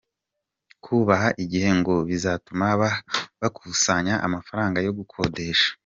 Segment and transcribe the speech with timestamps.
[0.83, 2.65] Kubaha igihe ngo bizatuma
[3.41, 5.69] bakusanya amafaranga yo gukodesha.